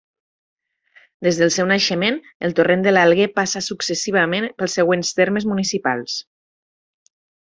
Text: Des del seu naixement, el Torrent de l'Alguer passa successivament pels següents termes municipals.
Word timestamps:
Des 1.27 1.39
del 1.41 1.51
seu 1.55 1.67
naixement, 1.71 2.17
el 2.49 2.55
Torrent 2.59 2.85
de 2.87 2.93
l'Alguer 2.95 3.27
passa 3.39 3.61
successivament 3.65 4.49
pels 4.63 4.79
següents 4.79 5.13
termes 5.21 5.47
municipals. 5.55 6.17